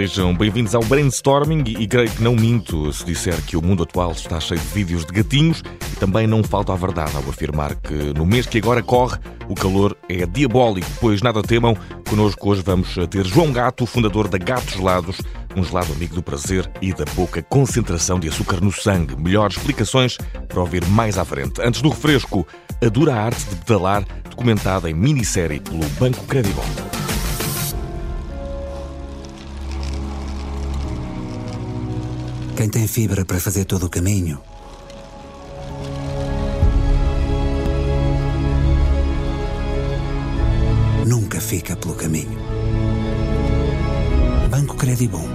Sejam 0.00 0.34
bem-vindos 0.34 0.74
ao 0.74 0.82
Brainstorming 0.82 1.62
e 1.78 1.86
creio 1.86 2.10
que 2.10 2.22
não 2.22 2.34
minto 2.34 2.90
se 2.90 3.04
disser 3.04 3.36
que 3.42 3.54
o 3.54 3.60
mundo 3.60 3.82
atual 3.82 4.12
está 4.12 4.40
cheio 4.40 4.58
de 4.58 4.66
vídeos 4.68 5.04
de 5.04 5.12
gatinhos 5.12 5.62
e 5.92 5.96
também 5.96 6.26
não 6.26 6.42
falta 6.42 6.72
a 6.72 6.76
verdade 6.76 7.14
ao 7.14 7.28
afirmar 7.28 7.74
que 7.74 8.14
no 8.14 8.24
mês 8.24 8.46
que 8.46 8.56
agora 8.56 8.82
corre 8.82 9.18
o 9.46 9.54
calor 9.54 9.94
é 10.08 10.24
diabólico, 10.24 10.90
pois 11.02 11.20
nada 11.20 11.42
temam, 11.42 11.76
connosco 12.08 12.48
hoje 12.48 12.62
vamos 12.64 12.94
ter 13.10 13.26
João 13.26 13.52
Gato, 13.52 13.84
fundador 13.84 14.26
da 14.26 14.38
Gatos 14.38 14.72
Gelados, 14.72 15.20
um 15.54 15.62
gelado 15.62 15.92
amigo 15.92 16.14
do 16.14 16.22
prazer 16.22 16.70
e 16.80 16.94
da 16.94 17.04
pouca 17.04 17.42
concentração 17.42 18.18
de 18.18 18.26
açúcar 18.26 18.58
no 18.62 18.72
sangue. 18.72 19.14
Melhores 19.20 19.58
explicações 19.58 20.16
para 20.48 20.60
ouvir 20.60 20.82
mais 20.86 21.18
à 21.18 21.26
frente. 21.26 21.60
Antes 21.60 21.82
do 21.82 21.90
refresco, 21.90 22.46
a 22.82 22.88
dura 22.88 23.14
arte 23.14 23.44
de 23.50 23.56
pedalar, 23.56 24.02
documentada 24.30 24.88
em 24.88 24.94
minissérie 24.94 25.60
pelo 25.60 25.86
Banco 25.98 26.24
Credibon. 26.24 26.99
Quem 32.60 32.68
tem 32.68 32.86
fibra 32.86 33.24
para 33.24 33.40
fazer 33.40 33.64
todo 33.64 33.86
o 33.86 33.88
caminho. 33.88 34.38
Nunca 41.06 41.40
fica 41.40 41.74
pelo 41.74 41.94
caminho. 41.94 42.38
Banco 44.50 44.76
Credibon. 44.76 45.26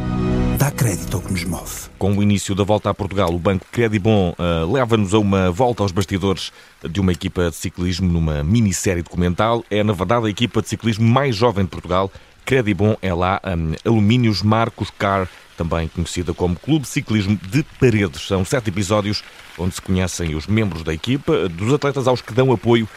Dá 0.60 0.70
crédito 0.70 1.18
ao 1.18 1.24
que 1.24 1.32
nos 1.32 1.44
move. 1.46 1.90
Com 1.98 2.16
o 2.16 2.22
início 2.22 2.54
da 2.54 2.64
volta 2.64 2.92
a 2.92 2.94
Portugal, 2.94 3.34
o 3.34 3.40
Banco 3.40 3.66
Credibon 3.72 4.36
uh, 4.38 4.72
leva-nos 4.72 5.16
a 5.16 5.18
uma 5.18 5.50
volta 5.50 5.82
aos 5.82 5.92
bastidores 5.92 6.52
de 6.88 7.02
uma 7.02 7.12
equipa 7.12 7.50
de 7.50 7.56
ciclismo 7.56 8.08
numa 8.08 8.44
minissérie 8.44 9.02
documental. 9.02 9.66
É, 9.72 9.84
na 9.84 9.94
verdade, 9.94 10.28
a 10.28 10.30
equipa 10.30 10.62
de 10.62 10.70
ciclismo 10.70 11.08
mais 11.08 11.36
jovem 11.36 11.66
de 11.66 11.72
Portugal. 11.72 12.12
Credibon 12.46 12.96
é 13.02 13.12
lá 13.12 13.42
um, 13.44 13.74
Alumínios 13.84 14.44
Marcos 14.44 14.92
Car 14.92 15.28
também 15.56 15.88
conhecida 15.88 16.34
como 16.34 16.56
Clube 16.56 16.82
de 16.82 16.90
Ciclismo 16.90 17.38
de 17.38 17.64
Paredes. 17.80 18.28
São 18.28 18.44
sete 18.46 18.70
episódios 18.70 19.24
onde 19.58 19.76
se 19.76 19.82
conhecem 19.82 20.36
os 20.36 20.48
membros 20.48 20.84
da 20.84 20.94
equipa, 20.94 21.48
dos 21.50 21.74
atletas 21.74 22.08
aos 22.08 22.22
que 22.22 22.34
dão 22.34 22.52
apoio. 22.52 22.88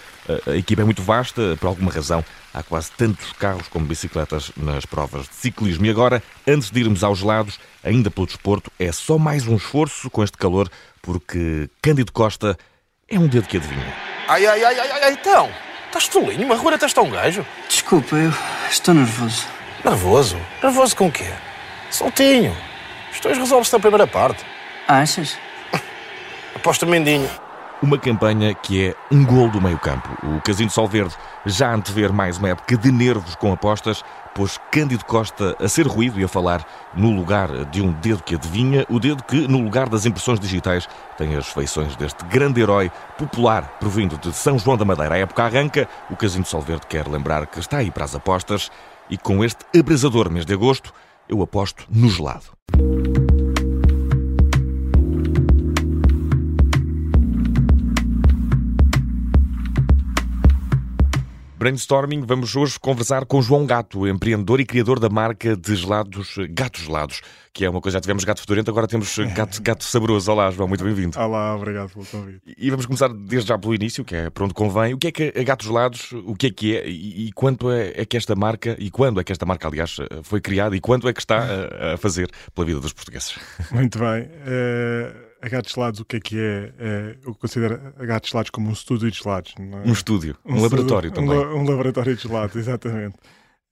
A 0.46 0.56
equipa 0.56 0.82
é 0.82 0.84
muito 0.84 1.02
vasta, 1.02 1.56
por 1.58 1.68
alguma 1.68 1.90
razão 1.90 2.24
há 2.52 2.62
quase 2.62 2.90
tantos 2.92 3.32
carros 3.32 3.68
como 3.68 3.86
bicicletas 3.86 4.50
nas 4.56 4.84
provas 4.84 5.28
de 5.28 5.34
ciclismo. 5.34 5.86
E 5.86 5.90
agora, 5.90 6.22
antes 6.46 6.70
de 6.70 6.80
irmos 6.80 7.04
aos 7.04 7.22
lados, 7.22 7.58
ainda 7.84 8.10
pelo 8.10 8.26
desporto, 8.26 8.70
é 8.78 8.90
só 8.90 9.18
mais 9.18 9.46
um 9.46 9.56
esforço 9.56 10.10
com 10.10 10.22
este 10.22 10.36
calor, 10.36 10.68
porque 11.00 11.70
Cândido 11.80 12.12
Costa 12.12 12.58
é 13.08 13.18
um 13.18 13.26
dedo 13.26 13.46
que 13.46 13.56
adivinha. 13.56 13.94
Ai, 14.26 14.44
ai, 14.44 14.64
ai, 14.64 14.78
ai, 14.78 14.90
ai, 15.02 15.12
então, 15.12 15.50
estás 15.86 16.08
tolinho, 16.08 16.44
uma 16.44 16.56
rua 16.56 16.74
até 16.74 16.86
está 16.86 17.00
um 17.00 17.10
gajo. 17.10 17.46
Desculpa, 17.68 18.16
eu 18.16 18.32
estou 18.70 18.94
nervoso. 18.94 19.46
Nervoso? 19.84 20.36
Nervoso 20.62 20.96
com 20.96 21.06
o 21.06 21.12
quê? 21.12 21.32
Soltinho. 21.90 22.54
Isto 23.12 23.28
hoje 23.28 23.40
resolve-se 23.40 23.72
na 23.72 23.80
primeira 23.80 24.06
parte. 24.06 24.44
Achas? 24.86 25.36
Aposta 26.54 26.86
Mendinho. 26.86 27.28
Uma 27.80 27.96
campanha 27.96 28.54
que 28.54 28.88
é 28.88 28.94
um 29.10 29.24
gol 29.24 29.48
do 29.48 29.60
meio 29.60 29.78
campo. 29.78 30.08
O 30.24 30.40
Casino 30.40 30.68
Sol 30.68 30.88
Verde 30.88 31.14
já 31.46 31.72
antever 31.72 32.12
mais 32.12 32.38
uma 32.38 32.48
época 32.48 32.76
de 32.76 32.90
nervos 32.90 33.34
com 33.36 33.52
apostas, 33.52 34.04
pôs 34.34 34.58
Cândido 34.70 35.04
Costa 35.04 35.56
a 35.60 35.68
ser 35.68 35.86
ruído 35.86 36.20
e 36.20 36.24
a 36.24 36.28
falar 36.28 36.66
no 36.94 37.10
lugar 37.10 37.64
de 37.66 37.80
um 37.80 37.92
dedo 37.92 38.22
que 38.22 38.34
adivinha, 38.34 38.84
o 38.88 38.98
dedo 38.98 39.22
que, 39.22 39.46
no 39.48 39.60
lugar 39.60 39.88
das 39.88 40.06
impressões 40.06 40.40
digitais, 40.40 40.88
tem 41.16 41.36
as 41.36 41.48
feições 41.48 41.96
deste 41.96 42.24
grande 42.24 42.60
herói 42.60 42.90
popular 43.16 43.76
provindo 43.78 44.18
de 44.18 44.32
São 44.32 44.58
João 44.58 44.76
da 44.76 44.84
Madeira. 44.84 45.14
A 45.14 45.18
época 45.18 45.44
arranca, 45.44 45.88
o 46.10 46.16
Casino 46.16 46.44
Sol 46.44 46.60
Verde 46.60 46.86
quer 46.88 47.06
lembrar 47.06 47.46
que 47.46 47.60
está 47.60 47.78
aí 47.78 47.90
para 47.90 48.04
as 48.04 48.14
apostas 48.14 48.70
e 49.08 49.16
com 49.16 49.44
este 49.44 49.64
abrasador 49.78 50.30
mês 50.30 50.44
de 50.44 50.52
agosto, 50.52 50.92
eu 51.28 51.42
aposto 51.42 51.86
no 51.90 52.08
gelado. 52.08 52.46
Brainstorming, 61.58 62.20
vamos 62.24 62.54
hoje 62.54 62.78
conversar 62.78 63.26
com 63.26 63.42
João 63.42 63.66
Gato, 63.66 64.06
empreendedor 64.06 64.60
e 64.60 64.64
criador 64.64 65.00
da 65.00 65.08
marca 65.08 65.56
de 65.56 65.74
gelados 65.74 66.36
Gatos 66.50 66.82
Gelados, 66.82 67.20
que 67.52 67.64
é 67.64 67.68
uma 67.68 67.80
coisa, 67.80 67.96
já 67.96 68.00
tivemos 68.00 68.22
gato 68.22 68.40
fedorento, 68.40 68.70
agora 68.70 68.86
temos 68.86 69.18
gato, 69.34 69.60
gato 69.60 69.82
saboroso. 69.82 70.30
Olá, 70.30 70.52
João, 70.52 70.68
muito 70.68 70.84
bem-vindo. 70.84 71.18
Olá, 71.18 71.56
obrigado 71.56 71.90
pelo 71.90 72.06
convite. 72.06 72.42
E 72.56 72.70
vamos 72.70 72.86
começar 72.86 73.08
desde 73.08 73.48
já 73.48 73.58
pelo 73.58 73.74
início, 73.74 74.04
que 74.04 74.14
é 74.14 74.30
para 74.30 74.44
onde 74.44 74.54
convém. 74.54 74.94
O 74.94 74.98
que 74.98 75.08
é 75.08 75.10
que 75.10 75.32
é 75.34 75.42
Gatos 75.42 75.66
Gelados, 75.66 76.12
o 76.12 76.36
que 76.36 76.46
é 76.46 76.50
que 76.52 76.76
é 76.76 76.88
e, 76.88 77.32
quanto 77.32 77.72
é, 77.72 77.92
é, 77.96 78.04
que 78.04 78.16
esta 78.16 78.36
marca, 78.36 78.76
e 78.78 78.88
quando 78.88 79.18
é 79.18 79.24
que 79.24 79.32
esta 79.32 79.44
marca, 79.44 79.66
aliás, 79.66 79.96
foi 80.22 80.40
criada 80.40 80.76
e 80.76 80.80
quanto 80.80 81.08
é 81.08 81.12
que 81.12 81.20
está 81.20 81.38
a, 81.40 81.94
a 81.94 81.96
fazer 81.96 82.30
pela 82.54 82.68
vida 82.68 82.78
dos 82.78 82.92
portugueses? 82.92 83.36
Muito 83.72 83.98
bem. 83.98 84.22
Uh 84.22 85.27
a 85.40 85.48
Gatos 85.48 85.72
Gelados, 85.72 86.00
o 86.00 86.04
que 86.04 86.16
é 86.16 86.20
que 86.20 86.38
é? 86.38 86.72
é 86.78 87.16
eu 87.24 87.34
considero 87.34 87.94
a 87.96 88.04
Gatos 88.04 88.30
Gelados 88.30 88.50
como 88.50 88.68
um 88.68 88.72
estúdio 88.72 89.10
de 89.10 89.18
gelados. 89.18 89.54
É? 89.58 89.88
Um 89.88 89.92
estúdio, 89.92 90.36
um, 90.44 90.56
um 90.56 90.62
laboratório 90.62 91.08
estúdio, 91.08 91.28
também. 91.28 91.46
Um, 91.46 91.60
um, 91.60 91.68
laboratório 91.68 92.16
de 92.16 92.22
gelados, 92.22 92.56
exatamente. 92.56 93.16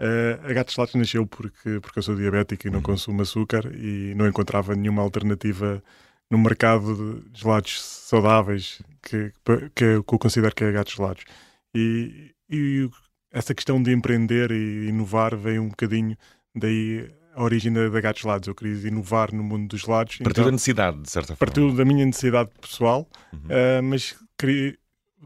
Uh, 0.01 0.51
a 0.51 0.53
Gatos 0.53 0.75
Gelados 0.75 0.95
nasceu 0.95 1.27
porque, 1.27 1.81
porque 1.81 1.99
eu 1.99 2.03
sou 2.03 2.15
diabético 2.15 2.67
e 2.67 2.71
não 2.71 2.79
uhum. 2.79 2.83
consumo 2.83 3.23
açúcar 3.23 3.65
e 3.75 4.15
não 4.15 4.29
encontrava 4.29 4.75
nenhuma 4.75 5.03
alternativa 5.03 5.83
no 6.31 6.39
mercado 6.39 7.23
de 7.31 7.41
gelados 7.41 7.83
saudáveis 7.83 8.83
que, 9.03 9.33
que, 9.75 9.85
eu 9.85 10.05
considero 10.05 10.55
que 10.55 10.65
é 10.65 10.69
a 10.69 10.73
Gatos 10.73 10.95
Gelados. 10.95 11.25
E, 11.75 12.35
e 12.51 12.91
essa 13.33 13.55
questão 13.55 13.83
de 13.83 13.93
empreender 13.93 14.51
e 14.51 14.89
inovar 14.89 15.37
veio 15.37 15.63
um 15.63 15.69
bocadinho 15.69 16.17
daí 16.55 17.09
a 17.37 17.43
origem 17.43 17.73
da, 17.73 17.89
da 17.89 18.01
Gatos 18.01 18.23
Gelados. 18.23 18.49
Eu 18.49 18.55
queria 18.55 18.89
inovar 18.89 19.33
no 19.33 19.43
mundo 19.43 19.69
dos 19.69 19.83
gelados. 19.83 20.17
Partiu 20.17 20.31
então, 20.31 20.45
da 20.47 20.53
necessidade, 20.53 21.03
de 21.03 21.11
certa 21.11 21.37
forma. 21.37 21.39
Partiu 21.39 21.77
da 21.77 21.85
minha 21.85 22.05
necessidade 22.05 22.51
pessoal, 22.61 23.07
uhum. 23.33 23.39
uh, 23.41 23.83
mas 23.83 24.17
cri, 24.39 24.79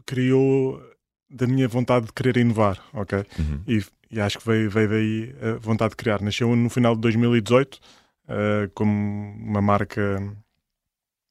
criou 0.05 0.81
da 1.29 1.47
minha 1.47 1.67
vontade 1.67 2.07
de 2.07 2.13
querer 2.13 2.37
inovar, 2.37 2.77
ok? 2.93 3.19
Uhum. 3.39 3.61
E, 3.65 3.83
e, 4.11 4.19
acho 4.19 4.39
que 4.39 4.45
veio, 4.45 4.69
veio 4.69 4.89
daí 4.89 5.35
a 5.41 5.57
vontade 5.57 5.91
de 5.91 5.95
criar. 5.95 6.21
Nasceu 6.21 6.53
no 6.53 6.69
final 6.69 6.93
de 6.95 7.01
2018 7.01 7.75
uh, 7.75 7.79
ah, 8.27 8.69
como 8.75 8.91
uma 8.91 9.61
marca 9.61 10.21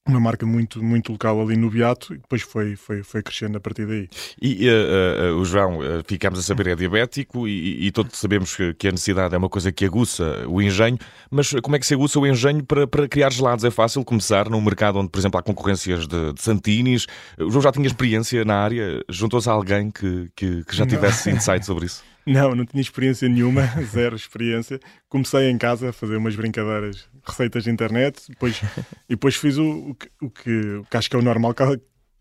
uma 0.08 0.18
marca 0.18 0.46
muito, 0.46 0.82
muito 0.82 1.12
local 1.12 1.40
ali 1.40 1.56
no 1.56 1.70
Beato 1.70 2.14
e 2.14 2.18
depois 2.18 2.42
foi, 2.42 2.74
foi, 2.74 3.02
foi 3.02 3.22
crescendo 3.22 3.58
a 3.58 3.60
partir 3.60 3.86
daí. 3.86 4.08
E 4.40 4.68
uh, 4.68 5.34
uh, 5.34 5.40
o 5.40 5.44
João, 5.44 5.78
uh, 5.78 6.02
ficamos 6.06 6.38
a 6.38 6.42
saber, 6.42 6.68
é 6.68 6.74
diabético 6.74 7.46
e, 7.46 7.86
e, 7.86 7.92
todos 7.92 8.18
sabemos 8.18 8.56
que, 8.56 8.74
que, 8.74 8.88
a 8.88 8.90
necessidade 8.90 9.34
é 9.34 9.38
uma 9.38 9.48
coisa 9.48 9.70
que 9.70 9.84
aguça 9.84 10.44
o 10.48 10.60
engenho, 10.60 10.98
mas 11.30 11.52
como 11.62 11.76
é 11.76 11.78
que 11.78 11.86
se 11.86 11.94
aguça 11.94 12.18
o 12.18 12.26
engenho 12.26 12.64
para, 12.64 12.86
para 12.86 13.06
criar 13.08 13.30
gelados? 13.30 13.64
É 13.64 13.70
fácil 13.70 14.04
começar 14.04 14.48
num 14.48 14.60
mercado 14.60 14.98
onde, 14.98 15.10
por 15.10 15.18
exemplo, 15.18 15.38
há 15.38 15.42
concorrências 15.42 16.06
de, 16.06 16.32
de 16.32 16.42
Santinis. 16.42 17.06
O 17.38 17.50
João 17.50 17.62
já 17.62 17.72
tinha 17.72 17.86
experiência 17.86 18.44
na 18.44 18.56
área? 18.56 19.04
Juntou-se 19.08 19.48
a 19.48 19.52
alguém 19.52 19.90
que, 19.90 20.30
que, 20.34 20.64
que 20.64 20.76
já 20.76 20.86
tivesse 20.86 21.30
insight 21.30 21.64
sobre 21.64 21.86
isso? 21.86 22.02
Não, 22.26 22.54
não 22.54 22.64
tinha 22.64 22.80
experiência 22.80 23.28
nenhuma, 23.28 23.62
zero 23.84 24.16
experiência. 24.16 24.80
Comecei 25.08 25.50
em 25.50 25.58
casa 25.58 25.90
a 25.90 25.92
fazer 25.92 26.16
umas 26.16 26.36
brincadeiras, 26.36 27.08
receitas 27.26 27.64
de 27.64 27.70
internet, 27.70 28.22
depois, 28.28 28.60
e 29.08 29.10
depois 29.10 29.36
fiz 29.36 29.56
o, 29.58 29.90
o, 29.90 29.94
que, 29.94 30.08
o, 30.20 30.30
que, 30.30 30.74
o 30.76 30.84
que 30.84 30.96
acho 30.96 31.10
que 31.10 31.16
é 31.16 31.18
o 31.18 31.22
normal 31.22 31.54
que, 31.54 31.62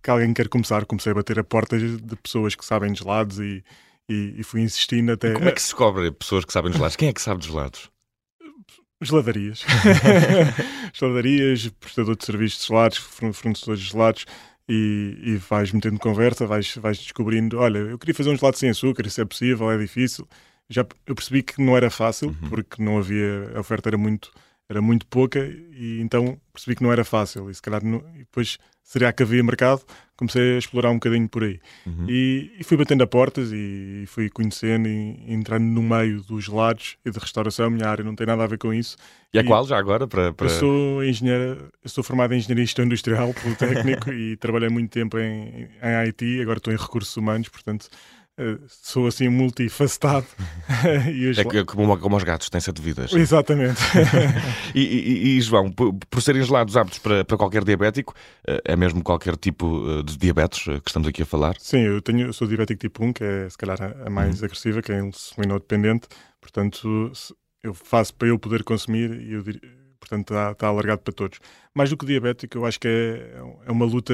que 0.01 0.09
alguém 0.09 0.33
quer 0.33 0.47
começar. 0.47 0.85
Comecei 0.85 1.11
a 1.11 1.15
bater 1.15 1.39
a 1.39 1.43
portas 1.43 1.81
de 2.01 2.15
pessoas 2.17 2.55
que 2.55 2.65
sabem 2.65 2.91
de 2.91 2.99
gelados 2.99 3.39
e, 3.39 3.63
e, 4.09 4.35
e 4.37 4.43
fui 4.43 4.61
insistindo 4.61 5.11
até. 5.11 5.33
Como 5.33 5.49
é 5.49 5.51
que 5.51 5.61
se 5.61 5.67
descobre 5.67 6.11
pessoas 6.11 6.45
que 6.45 6.53
sabem 6.53 6.71
de 6.71 6.77
gelados? 6.77 6.95
Quem 6.95 7.09
é 7.09 7.13
que 7.13 7.21
sabe 7.21 7.41
de 7.41 7.47
gelados? 7.47 7.89
Geladarias. 9.01 9.63
Geladarias, 10.93 11.69
prestador 11.79 12.17
de 12.17 12.25
serviços 12.25 12.61
de 12.61 12.67
gelados, 12.67 12.97
fornecedores 12.97 13.79
de 13.79 13.89
gelados 13.91 14.25
e, 14.69 15.17
e 15.23 15.37
vais 15.37 15.71
metendo 15.71 15.97
conversa, 15.97 16.45
vais, 16.45 16.75
vais 16.75 16.99
descobrindo: 16.99 17.57
olha, 17.57 17.79
eu 17.79 17.97
queria 17.97 18.13
fazer 18.13 18.29
um 18.29 18.37
gelado 18.37 18.55
sem 18.55 18.69
açúcar, 18.69 19.07
isso 19.07 19.19
é 19.19 19.25
possível, 19.25 19.71
é 19.71 19.77
difícil. 19.77 20.27
Já 20.69 20.85
eu 21.07 21.15
percebi 21.15 21.41
que 21.41 21.59
não 21.59 21.75
era 21.75 21.89
fácil, 21.89 22.27
uhum. 22.27 22.49
porque 22.49 22.81
não 22.81 22.99
havia, 22.99 23.51
a 23.55 23.59
oferta 23.59 23.89
era 23.89 23.97
muito, 23.97 24.31
era 24.69 24.79
muito 24.79 25.07
pouca, 25.07 25.39
e 25.39 25.99
então 25.99 26.39
percebi 26.53 26.75
que 26.75 26.83
não 26.83 26.91
era 26.91 27.03
fácil. 27.03 27.49
E 27.49 27.55
se 27.55 27.61
calhar 27.61 27.83
não, 27.83 28.03
e 28.13 28.19
depois 28.19 28.59
seria 28.89 29.13
que 29.13 29.21
havia 29.21 29.43
mercado, 29.43 29.83
comecei 30.17 30.55
a 30.55 30.57
explorar 30.57 30.89
um 30.89 30.95
bocadinho 30.95 31.29
por 31.29 31.43
aí. 31.43 31.59
Uhum. 31.85 32.07
E, 32.09 32.51
e, 32.59 32.63
fui 32.63 32.75
batendo 32.75 33.03
a 33.03 33.07
portas 33.07 33.51
e, 33.53 34.03
fui 34.07 34.31
conhecendo 34.31 34.87
e, 34.89 35.31
entrando 35.31 35.63
no 35.63 35.83
meio 35.83 36.23
dos 36.23 36.45
gelados 36.45 36.97
e 37.05 37.11
de 37.11 37.19
restauração. 37.19 37.67
A 37.67 37.69
minha 37.69 37.87
área 37.87 38.03
não 38.03 38.15
tem 38.15 38.25
nada 38.25 38.43
a 38.43 38.47
ver 38.47 38.57
com 38.57 38.73
isso. 38.73 38.97
E 39.31 39.37
a 39.37 39.43
qual 39.43 39.63
já 39.67 39.77
agora? 39.77 40.07
Para, 40.07 40.33
para... 40.33 40.47
Eu 40.47 40.49
sou 40.49 41.03
engenheiro, 41.03 41.69
eu 41.83 41.89
sou 41.89 42.03
formado 42.03 42.33
em 42.33 42.37
Engenharia 42.37 42.65
Gestão 42.65 42.83
Industrial, 42.83 43.31
pelo 43.31 43.55
técnico, 43.55 44.09
e 44.11 44.35
trabalhei 44.37 44.69
muito 44.69 44.89
tempo 44.89 45.19
em, 45.19 45.69
em 45.83 46.07
IT, 46.07 46.41
agora 46.41 46.57
estou 46.57 46.73
em 46.73 46.77
Recursos 46.77 47.15
Humanos, 47.15 47.47
portanto 47.47 47.89
sou 48.67 49.07
assim 49.07 49.29
multifacetado. 49.29 50.25
é 51.37 51.43
que, 51.43 51.65
como, 51.65 51.97
como 51.97 52.15
os 52.15 52.23
gatos, 52.23 52.49
têm 52.49 52.61
sete 52.61 52.81
vidas. 52.81 53.13
Exatamente. 53.13 53.79
e, 54.73 54.81
e, 54.81 55.37
e, 55.37 55.41
João, 55.41 55.71
por, 55.71 55.93
por 56.09 56.21
serem 56.21 56.43
gelados 56.43 56.77
aptos 56.77 56.99
para, 56.99 57.25
para 57.25 57.37
qualquer 57.37 57.63
diabético, 57.63 58.13
eh, 58.47 58.61
é 58.65 58.75
mesmo 58.75 59.03
qualquer 59.03 59.35
tipo 59.35 59.85
eh, 59.89 60.03
de 60.03 60.17
diabetes 60.17 60.63
que 60.63 60.87
estamos 60.89 61.07
aqui 61.07 61.23
a 61.23 61.25
falar? 61.25 61.55
Sim, 61.59 61.79
eu, 61.79 62.01
tenho, 62.01 62.27
eu 62.27 62.33
sou 62.33 62.47
diabético 62.47 62.79
tipo 62.79 63.03
1, 63.03 63.13
que 63.13 63.23
é 63.23 63.49
se 63.49 63.57
calhar 63.57 63.77
a, 63.81 64.09
mais 64.09 64.39
uhum. 64.39 64.45
agressiva, 64.45 64.81
que 64.81 64.91
é 64.91 64.99
insulino 64.99 65.59
dependente. 65.59 66.07
Portanto, 66.39 67.11
eu 67.63 67.73
faço 67.73 68.13
para 68.15 68.29
eu 68.29 68.39
poder 68.39 68.63
consumir 68.63 69.21
e 69.21 69.33
eu, 69.33 69.43
portanto 69.99 70.31
está, 70.31 70.51
está 70.51 70.67
alargado 70.67 71.01
para 71.01 71.13
todos. 71.13 71.39
Mais 71.75 71.89
do 71.89 71.97
que 71.97 72.05
diabético, 72.05 72.57
eu 72.57 72.65
acho 72.65 72.79
que 72.79 72.87
é, 72.87 73.39
é 73.65 73.71
uma 73.71 73.85
luta 73.85 74.13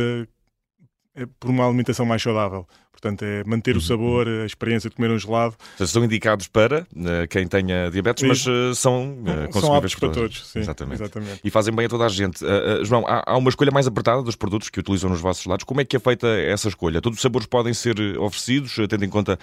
por 1.39 1.49
uma 1.49 1.65
alimentação 1.65 2.05
mais 2.05 2.21
saudável. 2.21 2.67
Portanto, 3.05 3.23
é 3.23 3.43
manter 3.43 3.73
o 3.73 3.75
uhum. 3.75 3.81
sabor, 3.81 4.27
a 4.27 4.45
experiência 4.45 4.89
de 4.89 4.95
comer 4.95 5.11
um 5.11 5.19
gelado. 5.19 5.55
São 5.85 6.03
indicados 6.03 6.47
para 6.47 6.87
uh, 6.95 7.27
quem 7.29 7.45
tenha 7.45 7.89
diabetes, 7.91 8.23
mas 8.23 8.47
uh, 8.47 8.73
são 8.73 9.19
uh, 9.19 9.51
consumíveis 9.51 9.93
para 9.93 10.09
todos. 10.09 10.47
Sim, 10.47 10.59
exatamente. 10.59 11.01
exatamente. 11.01 11.41
E 11.43 11.49
fazem 11.49 11.75
bem 11.75 11.85
a 11.85 11.89
toda 11.89 12.05
a 12.05 12.09
gente. 12.09 12.39
João, 12.83 13.05
há, 13.05 13.23
há, 13.27 13.37
uma 13.37 13.49
escolha 13.49 13.69
mais 13.71 13.85
apertada 13.85 14.23
dos 14.23 14.35
produtos 14.35 14.69
que 14.69 14.79
utilizam 14.79 15.09
nos 15.09 15.19
vossos 15.19 15.45
lados. 15.45 15.65
Como 15.65 15.81
é 15.81 15.85
que 15.85 15.97
é 15.97 15.99
feita 15.99 16.27
essa 16.27 16.69
escolha? 16.69 17.01
Todos 17.01 17.19
os 17.19 17.21
sabores 17.21 17.47
podem 17.47 17.73
ser 17.73 17.99
oferecidos, 18.17 18.75
tendo 18.89 19.03
em 19.03 19.09
conta 19.09 19.37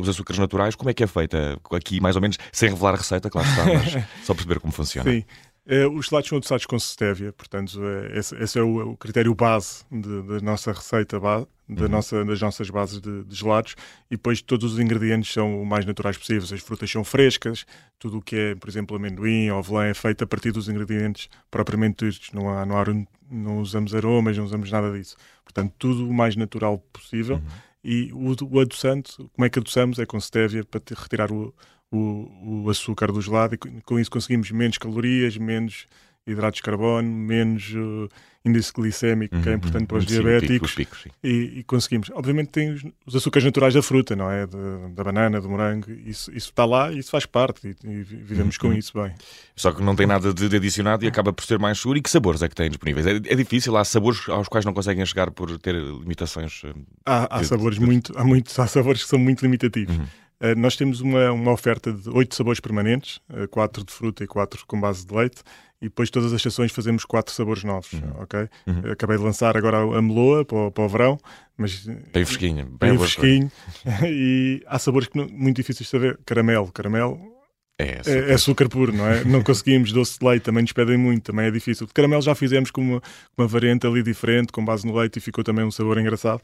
os 0.00 0.08
açúcares 0.08 0.38
naturais. 0.38 0.74
Como 0.74 0.88
é 0.90 0.94
que 0.94 1.04
é 1.04 1.06
feita? 1.06 1.58
Aqui, 1.70 2.00
mais 2.00 2.16
ou 2.16 2.22
menos, 2.22 2.38
sem 2.50 2.70
revelar 2.70 2.94
a 2.94 2.96
receita, 2.96 3.28
claro 3.28 3.46
está, 3.48 3.64
mas 3.64 4.04
só 4.24 4.32
perceber 4.34 4.60
como 4.60 4.72
funciona. 4.72 5.10
Sim. 5.10 5.24
Uh, 5.68 5.90
os 5.94 6.06
gelados 6.06 6.30
são 6.30 6.38
adoçados 6.38 6.64
com 6.64 6.78
stevia, 6.78 7.30
portanto, 7.30 7.74
uh, 7.74 8.18
esse, 8.18 8.34
esse, 8.36 8.58
é 8.58 8.62
o, 8.62 8.92
o 8.92 8.96
critério 8.96 9.34
base 9.34 9.84
da 9.90 10.40
nossa 10.40 10.72
receita, 10.72 11.20
base, 11.20 11.46
da 11.68 11.82
uhum. 11.82 11.88
nossa, 11.90 12.24
das 12.24 12.40
nossas 12.40 12.70
bases 12.70 13.02
de, 13.02 13.24
de, 13.24 13.34
gelados. 13.34 13.74
E 14.10 14.16
depois 14.16 14.40
todos 14.40 14.72
os 14.72 14.80
ingredientes 14.80 15.30
são 15.30 15.60
o 15.60 15.66
mais 15.66 15.84
naturais 15.84 16.16
possíveis. 16.16 16.50
As 16.50 16.62
frutas 16.62 16.90
são 16.90 17.04
frescas, 17.04 17.66
tudo 17.98 18.16
o 18.16 18.22
que 18.22 18.34
é, 18.34 18.54
por 18.54 18.66
exemplo, 18.70 18.96
amendoim 18.96 19.50
ou 19.50 19.58
avelã 19.58 19.84
é 19.84 19.92
feito 19.92 20.24
a 20.24 20.26
partir 20.26 20.52
dos 20.52 20.70
ingredientes 20.70 21.28
propriamente 21.50 22.08
ditos. 22.08 22.30
Não, 22.32 22.48
há, 22.48 22.64
não, 22.64 22.78
há, 22.78 22.84
não 23.30 23.58
usamos 23.58 23.94
aromas, 23.94 24.38
não 24.38 24.44
usamos 24.44 24.70
nada 24.70 24.90
disso. 24.90 25.18
Portanto, 25.44 25.74
tudo 25.78 26.08
o 26.08 26.14
mais 26.14 26.34
natural 26.34 26.78
possível. 26.90 27.36
Uhum. 27.36 27.68
E 27.84 28.10
o, 28.14 28.34
o 28.56 28.60
adoçante, 28.60 29.14
como 29.16 29.44
é 29.44 29.50
que 29.50 29.58
adoçamos? 29.58 29.98
É 29.98 30.06
com 30.06 30.18
stevia 30.18 30.64
para 30.64 30.80
retirar 30.96 31.30
o 31.30 31.54
o, 31.90 32.64
o 32.64 32.70
açúcar 32.70 33.10
do 33.10 33.20
gelado 33.20 33.54
e 33.54 33.58
com 33.82 33.98
isso 33.98 34.10
conseguimos 34.10 34.50
menos 34.50 34.78
calorias, 34.78 35.36
menos 35.36 35.86
hidratos 36.26 36.58
de 36.58 36.62
carbono, 36.62 37.08
menos 37.08 37.72
uh, 37.74 38.08
índice 38.44 38.72
glicémico, 38.72 39.34
uhum, 39.34 39.42
que 39.42 39.48
é 39.48 39.52
uhum, 39.52 39.58
importante 39.58 39.86
para 39.86 39.96
os 39.98 40.04
sim, 40.04 40.10
diabéticos. 40.10 40.74
Picos, 40.74 41.06
e, 41.22 41.58
e, 41.58 41.62
conseguimos. 41.64 42.10
Obviamente 42.14 42.48
tem 42.48 42.70
os, 42.70 42.84
os, 43.06 43.16
açúcares 43.16 43.44
naturais 43.44 43.74
da 43.74 43.82
fruta, 43.82 44.14
não 44.14 44.30
é? 44.30 44.46
De, 44.46 44.56
da 44.94 45.04
banana, 45.04 45.40
do 45.40 45.48
morango, 45.48 45.90
isso, 45.90 46.30
isso 46.30 46.50
está 46.50 46.64
lá 46.64 46.92
e 46.92 46.98
isso 46.98 47.10
faz 47.10 47.26
parte 47.26 47.68
e, 47.68 47.88
e 47.88 48.02
vivemos 48.02 48.56
uhum. 48.56 48.70
com 48.70 48.76
isso 48.76 48.92
bem. 49.00 49.12
Só 49.56 49.72
que 49.72 49.82
não 49.82 49.96
tem 49.96 50.06
nada 50.06 50.32
de, 50.32 50.48
de, 50.48 50.56
adicionado 50.56 51.04
e 51.04 51.08
acaba 51.08 51.32
por 51.32 51.44
ser 51.44 51.58
mais 51.58 51.78
seguro. 51.78 51.98
E 51.98 52.02
que 52.02 52.10
sabores 52.10 52.42
é 52.42 52.48
que 52.48 52.54
tem 52.54 52.68
disponíveis? 52.68 53.06
É, 53.06 53.16
é 53.16 53.34
difícil, 53.34 53.76
há 53.76 53.84
sabores 53.84 54.28
aos 54.28 54.48
quais 54.48 54.64
não 54.64 54.72
conseguem 54.72 55.04
chegar 55.06 55.30
por 55.30 55.58
ter 55.58 55.74
limitações. 55.74 56.62
Uh, 56.64 56.74
há, 57.04 57.38
há 57.38 57.44
sabores 57.44 57.78
muito, 57.78 58.12
há 58.16 58.24
muitos, 58.24 58.58
há 58.58 58.66
sabores 58.66 59.02
que 59.02 59.08
são 59.08 59.18
muito 59.18 59.42
limitativos. 59.42 59.96
Uhum. 59.96 60.06
Uh, 60.40 60.56
nós 60.56 60.76
temos 60.76 61.00
uma, 61.00 61.32
uma 61.32 61.52
oferta 61.52 61.92
de 61.92 62.08
oito 62.10 62.34
sabores 62.34 62.60
permanentes, 62.60 63.20
uh, 63.30 63.48
quatro 63.48 63.84
de 63.84 63.92
fruta 63.92 64.22
e 64.22 64.26
quatro 64.26 64.64
com 64.66 64.80
base 64.80 65.06
de 65.06 65.14
leite, 65.14 65.42
e 65.80 65.86
depois 65.86 66.10
todas 66.10 66.32
as 66.32 66.38
estações 66.38 66.72
fazemos 66.72 67.04
quatro 67.04 67.32
sabores 67.32 67.64
novos, 67.64 67.92
uhum. 67.92 68.22
ok? 68.22 68.48
Uhum. 68.66 68.92
Acabei 68.92 69.16
de 69.16 69.22
lançar 69.22 69.56
agora 69.56 69.78
a 69.78 70.02
meloa 70.02 70.44
para, 70.44 70.70
para 70.70 70.84
o 70.84 70.88
verão, 70.88 71.18
mas... 71.56 71.86
Bem 71.86 72.24
fresquinho. 72.24 72.66
Bem, 72.66 72.90
bem 72.90 72.98
fresquinho. 72.98 73.52
e 74.06 74.62
há 74.66 74.78
sabores 74.78 75.08
que 75.08 75.16
não, 75.16 75.28
muito 75.28 75.56
difíceis 75.56 75.86
de 75.86 75.90
saber. 75.90 76.18
Caramelo. 76.24 76.70
Caramelo 76.72 77.38
é 77.80 78.00
açúcar. 78.00 78.10
É, 78.10 78.30
é 78.30 78.34
açúcar 78.34 78.68
puro, 78.68 78.92
não 78.92 79.06
é? 79.06 79.24
não 79.24 79.42
conseguimos 79.44 79.92
doce 79.92 80.18
de 80.18 80.26
leite, 80.26 80.42
também 80.42 80.62
nos 80.62 80.72
pedem 80.72 80.96
muito, 80.96 81.22
também 81.22 81.46
é 81.46 81.50
difícil. 81.50 81.86
De 81.86 81.92
caramelo 81.92 82.22
já 82.22 82.34
fizemos 82.34 82.72
com 82.72 82.80
uma, 82.80 83.02
uma 83.36 83.46
variante 83.46 83.86
ali 83.86 84.02
diferente, 84.02 84.52
com 84.52 84.64
base 84.64 84.84
no 84.84 84.96
leite, 84.96 85.18
e 85.18 85.20
ficou 85.20 85.44
também 85.44 85.64
um 85.64 85.70
sabor 85.70 85.96
engraçado. 85.98 86.40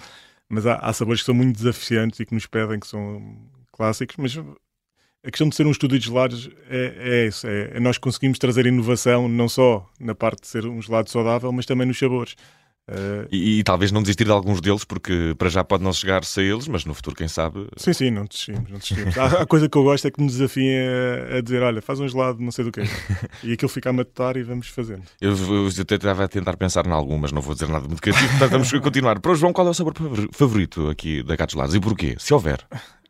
Mas 0.48 0.64
há, 0.64 0.76
há 0.76 0.92
sabores 0.92 1.22
que 1.22 1.26
são 1.26 1.34
muito 1.34 1.56
desafiantes 1.56 2.20
e 2.20 2.26
que 2.26 2.34
nos 2.34 2.46
pedem, 2.46 2.78
que 2.78 2.86
são 2.86 3.20
clássicos, 3.74 4.16
mas 4.18 4.36
a 5.24 5.30
questão 5.30 5.48
de 5.48 5.56
ser 5.56 5.66
um 5.66 5.70
estúdio 5.70 5.98
de 5.98 6.06
gelados 6.06 6.50
é, 6.68 6.94
é 6.98 7.26
isso, 7.26 7.46
é, 7.46 7.70
é, 7.74 7.80
nós 7.80 7.96
conseguimos 7.96 8.38
trazer 8.38 8.66
inovação 8.66 9.26
não 9.26 9.48
só 9.48 9.88
na 9.98 10.14
parte 10.14 10.42
de 10.42 10.48
ser 10.48 10.66
um 10.66 10.80
gelado 10.82 11.10
saudável, 11.10 11.50
mas 11.50 11.64
também 11.64 11.86
nos 11.86 11.98
sabores. 11.98 12.36
Uh... 12.86 13.24
E, 13.32 13.60
e, 13.60 13.64
talvez 13.64 13.90
não 13.90 14.02
desistir 14.02 14.24
de 14.24 14.30
alguns 14.30 14.60
deles, 14.60 14.84
porque 14.84 15.34
para 15.38 15.48
já 15.48 15.64
pode 15.64 15.82
não 15.82 15.90
chegar-se 15.90 16.38
a 16.38 16.42
eles, 16.42 16.68
mas 16.68 16.84
no 16.84 16.92
futuro, 16.92 17.16
quem 17.16 17.26
sabe. 17.26 17.66
Sim, 17.78 17.94
sim, 17.94 18.10
não 18.10 18.26
desistimos. 18.26 18.70
Não 18.70 18.76
desistimos. 18.78 19.16
a, 19.16 19.24
a, 19.40 19.46
coisa 19.46 19.70
que 19.70 19.78
eu 19.78 19.82
gosto 19.82 20.06
é 20.06 20.10
que 20.10 20.20
me 20.20 20.26
desafiem 20.26 20.70
a, 20.76 21.38
a, 21.38 21.40
dizer: 21.40 21.62
olha, 21.62 21.80
faz 21.80 21.98
um 21.98 22.06
gelado, 22.06 22.42
não 22.42 22.50
sei 22.52 22.66
do 22.66 22.70
quê. 22.70 22.82
e 23.42 23.54
aquilo 23.54 23.70
fica 23.70 23.88
a 23.88 23.92
matutar 23.94 24.36
e 24.36 24.42
vamos 24.42 24.68
fazendo. 24.68 25.04
Eu, 25.18 25.30
eu, 25.30 25.68
até 25.80 25.94
estava 25.94 26.24
a 26.24 26.28
tentar 26.28 26.58
pensar 26.58 26.86
em 26.86 26.90
algum, 26.90 27.16
mas 27.16 27.32
não 27.32 27.40
vou 27.40 27.54
dizer 27.54 27.68
nada 27.68 27.88
muito 27.88 28.02
criativo, 28.02 28.28
portanto 28.28 28.50
vamos 28.50 28.70
continuar. 28.70 29.18
Para 29.18 29.32
o 29.32 29.34
João, 29.34 29.54
qual 29.54 29.66
é 29.66 29.70
o 29.70 29.74
sabor 29.74 29.94
favorito 30.32 30.90
aqui 30.90 31.22
da 31.22 31.36
Gatos 31.36 31.54
Gelados 31.54 31.74
e 31.74 31.80
porquê? 31.80 32.16
Se 32.18 32.34
houver. 32.34 32.58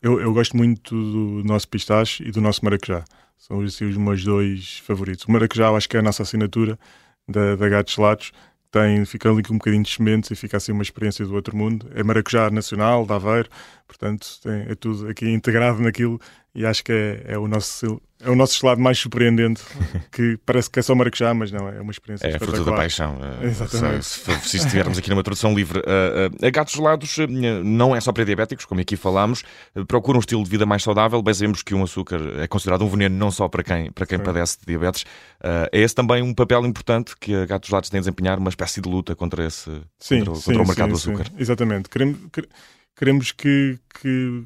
Eu, 0.05 0.21
eu 0.21 0.35
gosto 0.35 0.55
muito 0.55 0.95
do 0.95 1.43
nosso 1.49 1.67
pistache 1.67 2.23
e 2.23 2.31
do 2.31 2.39
nosso 2.39 2.63
maracujá. 2.63 3.03
São 3.39 3.63
assim, 3.63 3.87
os 3.87 3.97
meus 3.97 4.23
dois 4.23 4.83
favoritos. 4.85 5.25
O 5.25 5.33
maracujá, 5.33 5.71
acho 5.71 5.89
que 5.89 5.97
é 5.97 6.01
a 6.01 6.03
nossa 6.03 6.23
assinatura 6.23 6.79
da, 7.27 7.57
da 7.57 7.67
Gatos 7.71 7.95
Gelados. 7.95 8.31
Tem, 8.71 9.03
fica 9.07 9.31
ali 9.31 9.43
com 9.43 9.55
um 9.55 9.57
bocadinho 9.57 9.83
de 9.83 9.89
sementes 9.89 10.31
e 10.31 10.37
fica 10.37 10.59
assim 10.59 10.73
uma 10.73 10.83
experiência 10.83 11.25
do 11.25 11.35
outro 11.35 11.57
mundo. 11.57 11.91
É 11.95 12.03
maracujá 12.03 12.51
nacional, 12.51 13.07
de 13.07 13.15
Aveiro, 13.15 13.49
portanto 13.89 14.27
tem, 14.43 14.67
é 14.69 14.75
tudo 14.75 15.09
aqui 15.09 15.27
integrado 15.27 15.81
naquilo 15.81 16.21
e 16.55 16.65
acho 16.65 16.85
que 16.85 16.93
é, 16.93 17.35
é 17.35 17.39
o 17.39 17.49
nosso 17.49 18.01
é 18.25 18.31
o 18.31 18.35
nosso 18.35 18.59
gelado 18.59 18.81
mais 18.81 18.99
surpreendente, 18.99 19.63
que 20.11 20.39
parece 20.47 20.71
que 20.71 20.79
é 20.79 20.83
só 20.83 20.95
maracujá, 20.95 21.35
mas 21.35 21.53
não, 21.53 21.69
é 21.69 21.81
uma 21.81 21.91
experiência 21.91 22.27
É 22.27 22.37
a 22.37 22.39
fruta 22.39 22.65
da 22.65 22.73
paixão. 22.73 23.19
Eh, 23.43 23.47
Exatamente. 23.47 24.05
Se, 24.05 24.21
se, 24.21 24.49
se 24.49 24.57
estivermos 24.57 24.97
aqui 24.97 25.11
numa 25.11 25.23
tradução 25.23 25.55
livre. 25.55 25.81
Uh, 25.81 26.33
uh, 26.33 26.47
a 26.47 26.51
gatos 26.51 26.73
gelados 26.73 27.19
uh, 27.19 27.27
não 27.63 27.95
é 27.95 28.01
só 28.01 28.13
para 28.13 28.25
diabéticos, 28.25 28.65
como 28.65 28.81
aqui 28.81 28.97
falámos, 28.97 29.43
procura 29.87 30.17
um 30.17 30.21
estilo 30.21 30.43
de 30.43 30.49
vida 30.49 30.65
mais 30.65 30.83
saudável. 30.83 31.21
Bem 31.23 31.35
sabemos 31.35 31.63
que 31.63 31.75
um 31.75 31.83
açúcar 31.83 32.19
é 32.39 32.47
considerado 32.47 32.83
um 32.83 32.89
veneno 32.89 33.15
não 33.15 33.31
só 33.31 33.47
para 33.47 33.63
quem, 33.63 33.93
para 33.93 34.07
quem 34.07 34.19
padece 34.19 34.59
de 34.59 34.67
diabetes. 34.67 35.05
é 35.43 35.81
esse 35.81 35.95
também 35.95 36.23
um 36.23 36.33
papel 36.33 36.65
importante 36.65 37.15
que 37.21 37.35
a 37.35 37.45
gatos 37.45 37.69
gelados 37.69 37.91
tem 37.91 37.99
a 37.99 38.01
desempenhar, 38.01 38.39
uma 38.39 38.49
espécie 38.49 38.81
de 38.81 38.89
luta 38.89 39.15
contra, 39.15 39.45
esse, 39.45 39.71
sim, 39.99 40.21
contra, 40.21 40.35
sim, 40.37 40.45
contra 40.45 40.63
o 40.63 40.67
mercado 40.67 40.97
sim, 40.97 41.13
do 41.13 41.19
açúcar. 41.19 41.33
Exatamente. 41.39 41.91
Queremos, 41.91 42.19
queremos 42.97 43.33
que, 43.33 43.79
que 44.01 44.45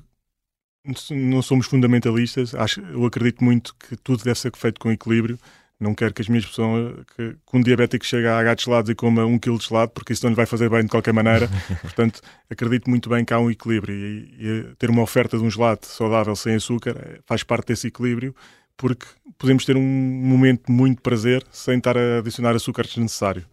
não 1.10 1.42
somos 1.42 1.66
fundamentalistas. 1.66 2.54
Acho, 2.54 2.80
eu 2.80 3.04
acredito 3.04 3.44
muito 3.44 3.74
que 3.74 3.96
tudo 3.96 4.24
deve 4.24 4.38
ser 4.38 4.52
feito 4.56 4.80
com 4.80 4.90
equilíbrio. 4.90 5.38
Não 5.80 5.94
quero 5.94 6.12
que 6.12 6.20
as 6.20 6.28
minhas 6.28 6.44
pessoas, 6.44 7.04
que, 7.16 7.34
que 7.34 7.56
um 7.56 7.60
diabético 7.60 8.04
chegue 8.04 8.26
a 8.26 8.42
gatos 8.42 8.64
gelados 8.64 8.90
e 8.90 8.96
coma 8.96 9.24
um 9.24 9.38
quilo 9.38 9.58
de 9.58 9.66
gelado, 9.66 9.92
porque 9.92 10.12
isso 10.12 10.24
não 10.24 10.30
lhe 10.30 10.36
vai 10.36 10.44
fazer 10.44 10.68
bem 10.68 10.82
de 10.82 10.88
qualquer 10.88 11.14
maneira. 11.14 11.48
Portanto, 11.82 12.20
acredito 12.50 12.90
muito 12.90 13.08
bem 13.08 13.24
que 13.24 13.32
há 13.32 13.38
um 13.38 13.48
equilíbrio 13.48 13.94
e, 13.94 14.34
e 14.40 14.74
ter 14.76 14.90
uma 14.90 15.02
oferta 15.02 15.38
de 15.38 15.44
um 15.44 15.50
gelado 15.50 15.86
saudável 15.86 16.34
sem 16.34 16.56
açúcar 16.56 16.96
eh, 16.98 17.20
faz 17.24 17.44
parte 17.44 17.68
desse 17.68 17.86
equilíbrio, 17.86 18.34
porque 18.76 19.06
podemos 19.38 19.64
ter 19.64 19.76
um 19.76 19.82
momento 19.82 20.72
muito 20.72 20.96
de 20.96 21.02
prazer 21.02 21.46
sem 21.52 21.78
estar 21.78 21.96
a 21.96 22.18
adicionar 22.18 22.56
açúcar 22.56 22.82
desnecessário. 22.82 23.44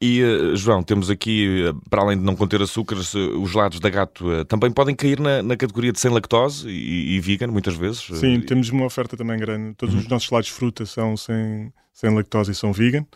E, 0.00 0.22
uh, 0.22 0.54
João, 0.56 0.82
temos 0.82 1.08
aqui, 1.08 1.64
uh, 1.68 1.88
para 1.88 2.02
além 2.02 2.18
de 2.18 2.24
não 2.24 2.36
conter 2.36 2.60
açúcares, 2.60 3.14
uh, 3.14 3.40
os 3.40 3.50
gelados 3.50 3.80
da 3.80 3.88
gato 3.88 4.44
também 4.44 4.70
podem 4.70 4.94
cair 4.94 5.18
na, 5.18 5.42
na, 5.42 5.56
categoria 5.56 5.90
de 5.90 5.98
sem 5.98 6.10
lactose 6.10 6.68
e, 6.68 7.16
e 7.16 7.20
vegan, 7.20 7.46
muitas 7.46 7.74
vezes. 7.74 8.02
Sim, 8.02 8.40
temos 8.40 8.68
uma 8.68 8.84
oferta 8.84 9.16
também 9.16 9.38
grande. 9.38 9.74
Todos 9.74 9.94
uhum. 9.94 10.02
os 10.02 10.08
nossos 10.08 10.28
gelados 10.28 10.48
de 10.48 10.52
fruta 10.52 10.84
são 10.84 11.16
sem, 11.16 11.72
sem 11.94 12.14
lactose 12.14 12.52
e 12.52 12.54
são 12.54 12.72
vegan. 12.72 13.06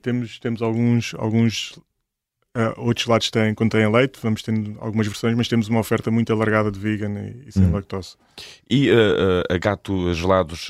temos, 0.00 0.38
temos 0.38 0.62
alguns, 0.62 1.14
alguns 1.18 1.78
Uh, 2.58 2.74
outros 2.76 3.06
lados 3.06 3.30
têm, 3.30 3.54
contêm 3.54 3.88
leite, 3.88 4.18
vamos 4.20 4.42
tendo 4.42 4.76
algumas 4.80 5.06
versões, 5.06 5.36
mas 5.36 5.46
temos 5.46 5.68
uma 5.68 5.78
oferta 5.78 6.10
muito 6.10 6.32
alargada 6.32 6.72
de 6.72 6.78
vegan 6.80 7.12
e, 7.12 7.44
e 7.46 7.52
sem 7.52 7.62
hum. 7.62 7.72
lactose. 7.72 8.16
E 8.68 8.90
uh, 8.90 8.94
uh, 8.94 9.54
a 9.54 9.58
Gato 9.58 10.12
Gelados 10.12 10.68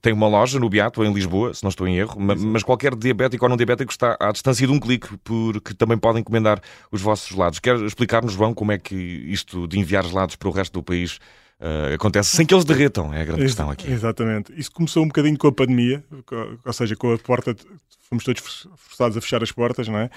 tem 0.00 0.12
uma 0.12 0.28
loja 0.28 0.60
no 0.60 0.70
Beato, 0.70 1.02
em 1.02 1.12
Lisboa, 1.12 1.52
se 1.52 1.64
não 1.64 1.70
estou 1.70 1.88
em 1.88 1.96
erro, 1.96 2.20
mas, 2.20 2.40
mas 2.40 2.62
qualquer 2.62 2.94
diabético 2.94 3.44
ou 3.44 3.48
não 3.48 3.56
diabético 3.56 3.90
está 3.90 4.16
à 4.20 4.30
distância 4.30 4.64
de 4.64 4.72
um 4.72 4.78
clique, 4.78 5.08
porque 5.24 5.74
também 5.74 5.98
podem 5.98 6.20
encomendar 6.20 6.60
os 6.92 7.02
vossos 7.02 7.28
gelados. 7.28 7.58
Quer 7.58 7.74
explicar-nos, 7.82 8.34
João, 8.34 8.54
como 8.54 8.70
é 8.70 8.78
que 8.78 8.94
isto 8.94 9.66
de 9.66 9.76
enviar 9.76 10.04
gelados 10.04 10.36
para 10.36 10.48
o 10.48 10.52
resto 10.52 10.74
do 10.74 10.82
país 10.84 11.18
Uh, 11.60 11.94
acontece 11.94 12.36
sem 12.36 12.46
que 12.46 12.54
eles 12.54 12.64
derretam, 12.64 13.12
é 13.12 13.22
a 13.22 13.24
grande 13.24 13.40
Ex 13.40 13.50
questão 13.50 13.68
aqui. 13.68 13.90
Exatamente. 13.90 14.52
Isso 14.56 14.70
começou 14.70 15.02
um 15.02 15.08
bocadinho 15.08 15.36
com 15.36 15.48
a 15.48 15.52
pandemia, 15.52 16.04
ou 16.64 16.72
seja, 16.72 16.94
com 16.94 17.12
a 17.12 17.18
porta, 17.18 17.56
fomos 18.08 18.22
todos 18.22 18.68
forçados 18.76 19.16
a 19.16 19.20
fechar 19.20 19.42
as 19.42 19.50
portas, 19.50 19.88
não 19.88 19.98
é? 19.98 20.08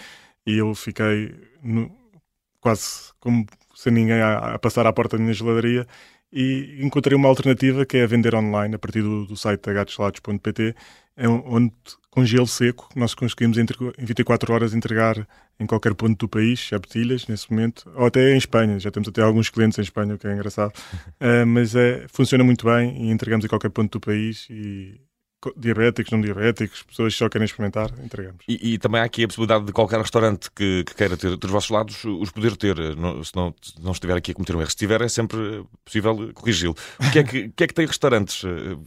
E 0.46 0.58
eu 0.58 0.74
fiquei 0.76 1.36
no, 1.64 1.92
quase 2.60 3.12
como 3.20 3.46
sem 3.76 3.94
ninguém 3.94 4.22
a, 4.22 4.56
a, 4.56 4.60
passar 4.60 4.86
à 4.86 4.94
porta 4.94 5.18
da 5.18 5.24
minha 5.24 5.34
geladaria 5.34 5.88
e 6.32 6.78
encontrei 6.80 7.16
uma 7.16 7.28
alternativa 7.28 7.86
que 7.86 7.98
é 7.98 8.08
vender 8.08 8.34
online 8.36 8.76
a 8.76 8.80
partir 8.80 9.02
do, 9.02 9.26
do 9.26 9.36
site 9.36 9.74
gatosgelados.pt 9.74 10.76
é 11.18 11.28
onde 11.28 11.74
com 12.10 12.26
gelo 12.26 12.48
seco 12.48 12.90
nós 12.96 13.14
conseguimos 13.14 13.58
em 13.58 13.66
24 13.98 14.54
horas 14.54 14.74
entregar 14.74 15.28
em 15.60 15.66
qualquer 15.66 15.94
ponto 15.94 16.18
do 16.18 16.28
país, 16.28 16.60
chapetilhas 16.60 17.28
nesse 17.28 17.52
momento, 17.52 17.90
ou 17.96 18.06
até 18.06 18.34
em 18.34 18.38
Espanha, 18.38 18.80
já 18.80 18.90
temos 18.90 19.08
até 19.08 19.22
alguns 19.22 19.50
clientes 19.50 19.78
em 19.78 19.82
Espanha, 19.82 20.16
o 20.16 20.18
que 20.18 20.28
é 20.28 20.34
engraçado, 20.34 20.74
uh, 20.74 21.46
mas 21.48 21.76
é, 21.76 22.06
funciona 22.08 22.44
muito 22.44 22.66
bem 22.66 23.06
e 23.06 23.12
entregamos 23.12 23.46
em 23.46 23.48
qualquer 23.48 23.70
ponto 23.70 23.92
do 23.92 24.02
país 24.02 24.48
e 24.50 25.00
diabéticos, 25.58 26.12
não 26.12 26.22
diabéticos, 26.22 26.84
pessoas 26.84 27.14
que 27.14 27.20
só 27.20 27.30
querem 27.30 27.46
experimentar, 27.46 27.90
entregamos. 28.04 28.44
E, 28.48 28.74
e, 28.74 28.78
também 28.78 29.02
há 29.02 29.04
aqui 29.04 29.24
a 29.24 29.28
possibilidade 29.28 29.66
de 29.66 29.72
qualquer 29.72 30.00
restaurante 30.00 30.50
que, 30.52 30.84
que 30.86 30.96
queira 30.96 31.18
ter 31.18 31.36
dos 31.36 31.50
vossos 31.50 31.70
lados 31.70 32.04
os 32.04 32.32
poder 32.32 32.56
ter, 32.58 32.96
não, 32.96 33.24
se, 33.24 33.36
não, 33.36 33.54
se 33.62 33.82
não 33.82 33.92
estiver 33.92 34.16
aqui 34.18 34.32
a 34.32 34.34
cometer 34.34 34.56
um 34.56 34.60
erro. 34.60 34.70
Se 34.70 34.76
estiver, 34.76 35.02
é 35.02 35.10
sempre 35.10 35.66
possível 35.84 36.32
corrigi-lo. 36.34 36.76
O 37.00 37.12
que 37.12 37.20
é 37.20 37.24
que, 37.24 37.50
que, 37.56 37.64
é 37.64 37.68
que 37.68 37.74
tem 37.74 37.86
restaurantes 37.86 38.44
eh, 38.44 38.78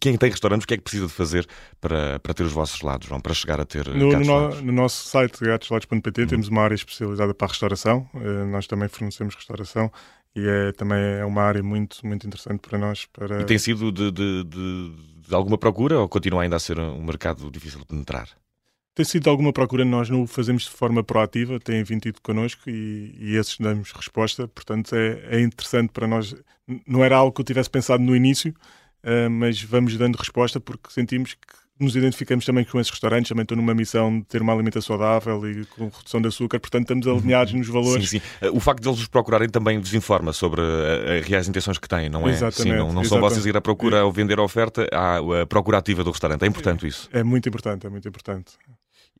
quem 0.00 0.16
tem 0.16 0.30
restaurantes, 0.30 0.64
o 0.64 0.68
que 0.68 0.74
é 0.74 0.76
que 0.76 0.82
precisa 0.82 1.06
de 1.06 1.12
fazer 1.12 1.46
para, 1.80 2.20
para 2.20 2.34
ter 2.34 2.44
os 2.44 2.52
vossos 2.52 2.80
lados, 2.82 3.08
João, 3.08 3.20
para 3.20 3.34
chegar 3.34 3.60
a 3.60 3.64
ter 3.64 3.88
No, 3.88 4.12
no, 4.12 4.62
no 4.62 4.72
nosso 4.72 5.08
site 5.08 5.40
gatosgelados.pt 5.40 6.26
temos 6.26 6.48
uma 6.48 6.62
área 6.62 6.74
especializada 6.74 7.34
para 7.34 7.46
a 7.46 7.50
restauração. 7.50 8.08
Eh, 8.14 8.44
nós 8.44 8.66
também 8.66 8.88
fornecemos 8.88 9.34
restauração 9.34 9.90
e 10.34 10.46
é, 10.46 10.72
também 10.72 10.98
é 10.98 11.24
uma 11.24 11.42
área 11.42 11.62
muito, 11.62 12.06
muito 12.06 12.26
interessante 12.26 12.60
para 12.66 12.78
nós. 12.78 13.06
Para... 13.12 13.42
E 13.42 13.44
tem 13.44 13.58
sido 13.58 13.92
de, 13.92 14.10
de- 14.10 14.44
de- 14.44 15.11
de 15.26 15.34
alguma 15.34 15.58
procura 15.58 15.98
ou 15.98 16.08
continua 16.08 16.42
ainda 16.42 16.56
a 16.56 16.60
ser 16.60 16.78
um 16.78 17.02
mercado 17.02 17.50
difícil 17.50 17.80
de 17.80 17.86
penetrar? 17.86 18.28
Tem 18.94 19.06
sido 19.06 19.30
alguma 19.30 19.52
procura, 19.52 19.84
nós 19.84 20.10
não 20.10 20.22
o 20.22 20.26
fazemos 20.26 20.64
de 20.64 20.70
forma 20.70 21.02
proativa, 21.02 21.58
têm 21.58 21.82
vindo 21.82 22.12
connosco 22.22 22.68
e, 22.68 23.14
e 23.18 23.36
esses 23.36 23.56
damos 23.58 23.90
resposta, 23.92 24.46
portanto 24.46 24.94
é, 24.94 25.38
é 25.38 25.40
interessante 25.40 25.90
para 25.90 26.06
nós. 26.06 26.34
Não 26.86 27.02
era 27.02 27.16
algo 27.16 27.32
que 27.32 27.40
eu 27.40 27.44
tivesse 27.44 27.70
pensado 27.70 28.02
no 28.02 28.14
início, 28.14 28.54
eh, 29.02 29.28
mas 29.28 29.62
vamos 29.62 29.96
dando 29.96 30.16
resposta 30.16 30.60
porque 30.60 30.90
sentimos 30.90 31.34
que 31.34 31.61
nos 31.82 31.96
identificamos 31.96 32.44
também 32.44 32.64
com 32.64 32.78
esses 32.80 32.90
restaurantes, 32.90 33.28
também 33.28 33.42
estou 33.42 33.56
numa 33.56 33.74
missão 33.74 34.18
de 34.20 34.24
ter 34.26 34.40
uma 34.40 34.52
alimentação 34.52 34.96
saudável 34.96 35.48
e 35.50 35.64
com 35.66 35.84
redução 35.84 36.20
de 36.20 36.28
açúcar, 36.28 36.60
portanto 36.60 36.82
estamos 36.82 37.06
alinhados 37.06 37.52
nos 37.52 37.68
valores. 37.68 38.08
Sim, 38.08 38.18
sim. 38.18 38.24
Eh, 38.40 38.50
O 38.50 38.60
facto 38.60 38.82
de 38.82 38.88
eles 38.88 39.00
os 39.00 39.08
procurarem 39.08 39.48
também 39.48 39.80
desinforma 39.80 40.32
sobre 40.32 40.60
eh, 40.62 41.18
as 41.20 41.26
reais 41.26 41.48
intenções 41.48 41.78
que 41.78 41.88
têm, 41.88 42.08
não 42.08 42.26
é? 42.28 42.30
Exatamente, 42.30 42.62
Sim, 42.62 42.78
não, 42.78 42.92
não 42.92 43.04
são 43.04 43.20
vocês 43.20 43.44
ir 43.46 43.56
à 43.56 43.60
procura 43.60 44.04
ou 44.04 44.12
vender 44.12 44.38
a 44.38 44.42
oferta, 44.42 44.86
há 44.92 45.18
a 45.42 45.46
procura 45.46 45.78
ativa 45.78 46.04
do 46.04 46.10
restaurante. 46.10 46.42
É 46.42 46.46
importante 46.46 46.86
isso. 46.86 47.08
É 47.12 47.22
muito 47.22 47.48
importante, 47.48 47.86
é 47.86 47.90
muito 47.90 48.08
importante. 48.08 48.52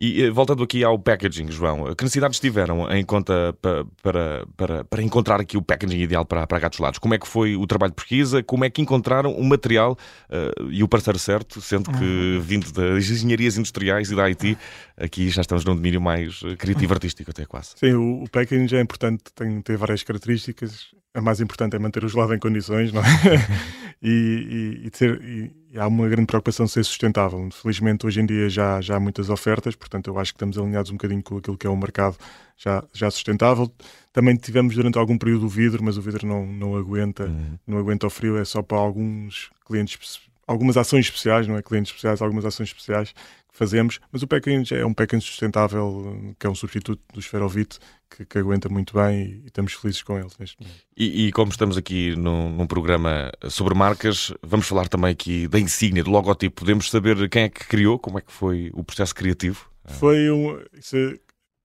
E 0.04 0.25
eh, 0.25 0.30
voltando 0.30 0.64
aqui 0.64 0.82
ao 0.82 0.99
packaging, 0.99 1.52
João, 1.52 1.94
que 1.94 2.02
necessidades 2.02 2.40
tiveram 2.40 2.90
em 2.90 3.04
conta 3.04 3.56
pa- 3.62 3.85
para, 4.02 4.44
para, 4.56 4.85
para 4.85 5.00
encontrar 5.00 5.40
aqui 5.40 5.56
o 5.56 5.62
packaging 5.62 6.00
ideal 6.00 6.25
para, 6.25 6.44
para 6.44 6.59
gatos 6.59 6.80
lados? 6.80 6.99
Como 6.99 7.14
é 7.14 7.18
que 7.21 7.28
foi 7.28 7.54
o 7.54 7.64
trabalho 7.68 7.92
de 7.92 7.94
pesquisa? 7.94 8.42
Como 8.42 8.64
é 8.64 8.71
que 8.71 8.82
encontraram 8.82 9.32
o 9.32 9.44
material 9.44 9.97
eh, 10.28 10.50
e 10.73 10.82
o 10.82 10.88
parceiro 10.88 11.21
certo, 11.21 11.61
sendo 11.61 11.88
que 11.92 12.38
vindo 12.42 12.73
das 12.73 13.09
engenharias 13.09 13.56
industriais 13.56 14.11
e 14.11 14.16
da 14.16 14.25
IT, 14.25 14.59
aqui 14.97 15.28
já 15.30 15.40
estamos 15.42 15.64
num 15.64 15.76
domínio 15.76 16.00
mais 16.00 16.40
eh, 16.44 16.56
criativo 16.56 16.92
artístico 16.94 17.30
até 17.30 17.47
quase. 17.47 17.75
Sim, 17.76 17.92
o, 17.92 18.25
o 18.25 18.28
packaging 18.28 18.75
é 18.75 18.80
importante, 18.80 19.23
tem, 19.32 19.61
tem 19.62 19.76
várias 19.76 20.02
características. 20.02 20.87
A 21.14 21.21
mais 21.21 21.40
importante 21.40 21.76
é 21.76 21.78
manter 21.78 22.04
o 22.04 22.09
gelado 22.09 22.33
em 22.35 22.38
condições, 22.38 22.90
não 22.90 23.02
é? 23.02 23.04
e, 24.02 24.81
e- 24.83 24.87
e 24.87 24.90
ter, 24.90 25.21
e- 25.23 25.78
há 25.78 25.87
uma 25.87 26.09
grande 26.09 26.26
preocupação 26.26 26.64
de 26.64 26.73
ser 26.73 26.85
sustentável. 26.85 27.47
Felizmente, 27.52 28.07
hoje 28.07 28.21
em 28.21 28.26
dia 28.26 28.49
já, 28.49 28.81
já 28.81 28.97
há 28.97 29.00
muitas 29.00 29.28
ofertas, 29.28 29.75
portanto, 29.76 30.09
eu 30.09 30.19
acho 30.19 30.33
que 30.33 30.37
estamos 30.37 30.57
alinhados 30.57 30.90
um 30.90 30.95
bocadinho 30.95 31.23
com 31.23 31.37
aquilo 31.37 31.59
que 31.59 31.66
é 31.66 31.71
o 31.71 31.76
mercado 31.76 32.16
já, 32.57 32.83
já 32.95 33.11
sustentável. 33.11 33.71
Também 34.11 34.37
tivemos 34.37 34.75
durante 34.75 34.97
algum 34.99 35.19
período 35.19 35.45
o 35.45 35.49
vidro, 35.50 35.85
mas 35.85 35.99
o 35.99 36.02
vidro 36.02 36.26
não, 36.26 36.47
não 36.47 36.76
aguenta 36.76 37.26
não 37.66 37.76
aguenta 37.78 38.07
o 38.07 38.11
frio, 38.11 38.38
é 38.38 38.45
só 38.47 38.62
para 38.62 38.78
alguns 38.78 39.50
clientes, 39.66 40.19
algumas 40.47 40.78
ações 40.78 41.04
especiais, 41.04 41.47
não 41.47 41.59
é 41.59 41.62
clientes 41.62 41.90
especiais, 41.90 42.23
algumas 42.23 42.47
ações 42.47 42.71
especiais 42.71 43.14
fazemos, 43.52 44.00
mas 44.11 44.23
o 44.23 44.26
packaging 44.26 44.75
é 44.75 44.85
um 44.85 44.94
packaging 44.94 45.25
sustentável, 45.25 46.35
que 46.38 46.47
é 46.47 46.50
um 46.50 46.54
substituto 46.54 47.00
do 47.12 47.21
esferovite, 47.21 47.78
que, 48.11 48.25
que 48.25 48.38
aguenta 48.38 48.68
muito 48.68 48.94
bem 48.94 49.23
e, 49.23 49.42
e 49.42 49.47
estamos 49.47 49.75
felizes 49.75 50.02
com 50.02 50.18
ele 50.18 50.28
neste 50.40 50.61
momento. 50.61 50.80
E, 50.97 51.26
e 51.26 51.32
como 51.32 51.50
estamos 51.50 51.76
aqui 51.76 52.16
num, 52.16 52.50
num 52.50 52.66
programa 52.66 53.30
sobre 53.49 53.75
marcas, 53.75 54.32
vamos 54.42 54.66
falar 54.66 54.88
também 54.88 55.12
aqui 55.12 55.47
da 55.47 55.61
insígnia, 55.61 56.02
do 56.02 56.11
logotipo. 56.11 56.62
Podemos 56.62 56.90
saber 56.90 57.28
quem 57.28 57.44
é 57.44 57.49
que 57.49 57.66
criou, 57.66 57.99
como 57.99 58.18
é 58.18 58.23
que 58.23 58.32
foi 58.32 58.71
o 58.73 58.82
processo 58.82 59.14
criativo? 59.14 59.71
Foi 59.85 60.30
um. 60.30 60.59
É- 60.59 61.18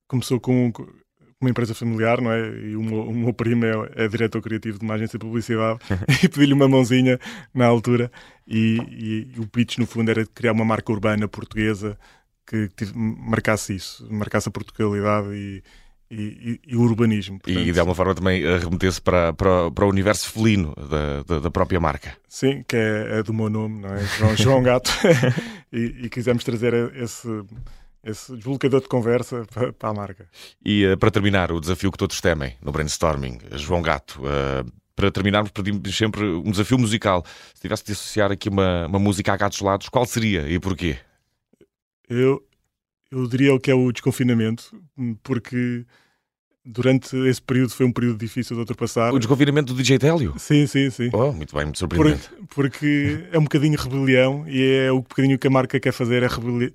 começou 0.08 0.40
com, 0.40 0.72
com 0.72 0.88
uma 1.40 1.50
empresa 1.52 1.76
familiar, 1.76 2.20
não 2.20 2.32
é? 2.32 2.40
E 2.62 2.76
o 2.76 2.82
meu, 2.82 3.02
o 3.04 3.14
meu 3.14 3.34
primo 3.34 3.64
é, 3.66 3.72
é 3.96 4.08
diretor 4.08 4.42
criativo 4.42 4.80
de 4.80 4.84
uma 4.86 4.96
agência 4.96 5.20
de 5.20 5.26
publicidade 5.26 5.80
e 6.24 6.28
pedi-lhe 6.28 6.54
uma 6.54 6.68
mãozinha 6.68 7.20
na 7.54 7.66
altura. 7.68 8.12
E, 8.48 8.78
e- 8.90 9.32
e 9.36 9.40
o 9.40 9.48
pitch, 9.48 9.78
no 9.78 9.86
fundo, 9.86 10.10
era 10.10 10.24
de 10.24 10.30
criar 10.32 10.54
uma 10.54 10.66
marca 10.66 10.92
urbana 10.92 11.28
portuguesa 11.28 11.98
que 12.46 12.70
tive- 12.76 12.94
marcasse 12.96 13.76
isso, 13.76 14.08
marcasse 14.10 14.48
a 14.50 14.52
Portugalidade 14.52 15.28
e, 15.36 15.62
e- 16.10 16.16
e- 16.66 16.72
e 16.74 16.76
o 16.76 16.82
urbanismo. 16.82 17.36
E 17.46 17.54
Portanto, 17.54 17.74
de 17.74 17.80
alguma 17.80 17.94
forma 17.96 18.16
também 18.16 18.42
remeter-se 18.58 19.02
para, 19.02 19.32
para, 19.34 19.70
para 19.70 19.86
o 19.86 19.90
universo 19.90 20.32
felino 20.32 20.74
da, 20.90 21.22
da, 21.24 21.40
da 21.42 21.52
própria 21.52 21.80
marca. 21.80 22.18
Sim, 22.28 22.64
que 22.68 22.76
é, 22.78 23.20
é 23.20 23.24
do 23.24 23.34
meu 23.34 23.50
nome, 23.50 23.82
não 23.82 23.94
é? 23.94 24.00
João, 24.18 24.36
João 24.36 24.64
Gato. 24.64 24.90
e, 25.72 26.06
e 26.06 26.10
quisemos 26.10 26.44
trazer 26.44 26.74
esse, 26.96 27.28
esse 28.08 28.34
desbloqueador 28.34 28.82
de 28.82 28.88
conversa 28.88 29.46
para, 29.54 29.74
para 29.74 29.90
a 29.90 29.94
marca. 29.94 30.28
E 30.64 30.86
eh, 30.86 30.96
para 30.96 31.12
terminar, 31.12 31.52
o 31.52 31.60
desafio 31.60 31.92
que 31.92 31.98
todos 31.98 32.20
temem 32.22 32.56
no 32.62 32.72
brainstorming, 32.72 33.40
João 33.54 33.82
Gato, 33.82 34.22
eh, 34.26 34.64
para 34.96 35.12
terminarmos, 35.12 35.52
pedimos 35.52 35.96
sempre 35.96 36.24
um 36.24 36.50
desafio 36.50 36.80
musical. 36.80 37.24
Se 37.54 37.62
tivesse 37.62 37.86
de 37.86 37.92
associar 37.92 38.32
aqui 38.32 38.50
uma, 38.50 38.88
uma 38.88 39.00
música 39.00 39.32
a 39.32 39.38
gatos 39.38 39.62
lados, 39.62 39.90
qual 39.90 40.06
seria 40.06 40.50
e 40.50 40.60
porquê? 40.60 40.98
Eu, 42.10 42.44
eu 43.12 43.28
diria 43.28 43.54
o 43.54 43.60
que 43.60 43.70
é 43.70 43.76
o 43.76 43.92
desconfinamento, 43.92 44.76
porque 45.22 45.86
durante 46.68 47.16
esse 47.16 47.42
período 47.42 47.70
foi 47.70 47.86
um 47.86 47.92
período 47.92 48.18
difícil 48.18 48.56
de 48.56 48.62
ultrapassar. 48.62 49.14
O 49.14 49.20
desconfinamento 49.20 49.74
do 49.74 49.78
DJ 49.78 50.00
Télio? 50.00 50.34
Sim, 50.38 50.68
sim, 50.68 50.90
sim. 50.90 51.10
Oh, 51.14 51.32
muito 51.32 51.56
bem, 51.56 51.66
muito 51.66 51.80
surpreendente. 51.80 52.30
porque 52.50 53.26
é 53.32 53.40
um 53.40 53.44
bocadinho 53.44 53.80
rebelião 53.80 54.46
e 54.48 54.62
é 54.64 54.92
o 54.92 55.00
bocadinho 55.02 55.38
que 55.40 55.48
a 55.48 55.50
marca 55.50 55.80
quer 55.80 55.94
fazer 55.94 56.24
é 56.24 56.28
rebelião. 56.28 56.72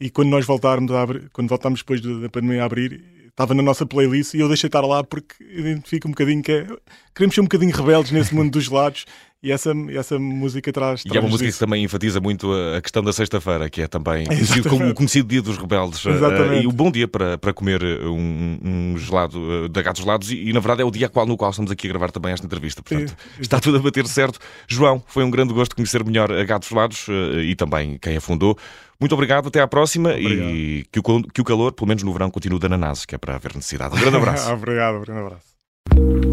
E 0.00 0.10
quando 0.10 0.28
nós 0.28 0.46
voltarmos 0.46 0.90
a 0.92 1.02
abrir, 1.02 1.28
quando 1.32 1.48
voltarmos 1.48 1.80
depois 1.80 2.00
da 2.00 2.28
pandemia 2.28 2.62
a 2.62 2.66
abrir, 2.66 3.02
estava 3.28 3.54
na 3.54 3.62
nossa 3.62 3.86
playlist 3.86 4.34
e 4.34 4.40
eu 4.40 4.48
deixei 4.48 4.68
estar 4.68 4.80
lá 4.80 5.02
porque 5.02 5.42
identifico 5.42 6.08
um 6.08 6.10
bocadinho 6.10 6.42
que 6.42 6.52
é, 6.52 6.66
queremos 7.14 7.34
ser 7.34 7.40
um 7.40 7.44
bocadinho 7.44 7.74
rebeldes 7.74 8.12
nesse 8.12 8.34
mundo 8.34 8.50
dos 8.50 8.64
gelados 8.64 9.06
e 9.42 9.50
essa, 9.50 9.72
essa 9.90 10.18
música 10.18 10.70
traz. 10.72 11.02
E 11.04 11.16
é 11.16 11.20
uma 11.20 11.28
música 11.28 11.50
que 11.50 11.58
também 11.58 11.82
enfatiza 11.82 12.20
muito 12.20 12.52
a 12.76 12.80
questão 12.80 13.02
da 13.02 13.12
sexta-feira, 13.12 13.70
que 13.70 13.80
é 13.82 13.86
também 13.86 14.26
conhecido 14.28 14.68
como 14.68 14.88
o 14.88 14.94
conhecido 14.94 15.28
dia 15.28 15.40
dos 15.40 15.56
rebeldes. 15.56 16.04
eh, 16.04 16.10
Exatamente. 16.10 16.64
E 16.64 16.66
o 16.66 16.72
bom 16.72 16.90
dia 16.90 17.08
para, 17.08 17.38
para 17.38 17.52
comer 17.54 17.82
um, 17.82 18.58
um 18.62 18.98
gelado 18.98 19.64
eh, 19.64 19.68
da 19.68 19.80
Gatos 19.80 20.02
Gelados, 20.02 20.30
e, 20.30 20.50
e, 20.50 20.52
na 20.52 20.60
verdade 20.60 20.82
é 20.82 20.84
o 20.84 20.90
dia 20.90 21.08
qual, 21.08 21.26
no 21.26 21.36
qual 21.36 21.50
estamos 21.50 21.70
aqui 21.70 21.86
a 21.86 21.90
gravar 21.90 22.10
também 22.10 22.32
esta 22.32 22.44
entrevista. 22.44 22.82
Portanto, 22.82 23.16
está 23.40 23.58
tudo 23.58 23.78
a 23.78 23.80
bater 23.80 24.06
certo. 24.06 24.38
João, 24.68 25.02
foi 25.06 25.24
um 25.24 25.30
grande 25.30 25.54
gosto 25.54 25.74
conhecer 25.74 26.04
melhor 26.04 26.30
a 26.30 26.44
Gatos 26.44 26.68
Gelados 26.68 27.06
eh, 27.08 27.44
e 27.44 27.54
também 27.56 27.98
quem 27.98 28.16
a 28.16 28.20
fundou. 28.20 28.58
Muito 29.00 29.14
obrigado, 29.14 29.48
até 29.48 29.62
à 29.62 29.66
próxima 29.66 30.12
e 30.12 30.84
que 30.92 30.98
o, 31.00 31.22
que 31.22 31.40
o 31.40 31.44
calor, 31.44 31.72
pelo 31.72 31.88
menos 31.88 32.02
no 32.02 32.12
verão, 32.12 32.30
continue 32.30 32.58
de 32.58 32.66
ananás, 32.66 33.06
que 33.06 33.14
é 33.14 33.18
para 33.18 33.36
haver 33.36 33.54
necessidade. 33.54 33.96
Um 33.96 34.00
grande 34.00 34.16
abraço. 34.18 34.52
obrigado, 34.52 34.98
um 34.98 35.00
grande 35.00 35.20
abraço. 35.20 36.29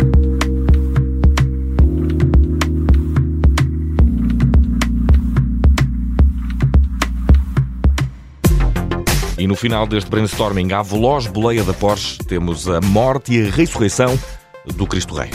E 9.38 9.46
no 9.46 9.56
final 9.56 9.86
deste 9.86 10.10
brainstorming, 10.10 10.74
à 10.74 10.82
veloz 10.82 11.28
boleia 11.28 11.64
da 11.64 11.74
Porsche, 11.74 12.18
temos 12.18 12.68
a 12.68 12.82
morte 12.82 13.34
e 13.34 13.48
a 13.48 13.52
ressurreição 13.52 14.18
do 14.66 14.88
Cristo 14.88 15.14
Rei. 15.14 15.30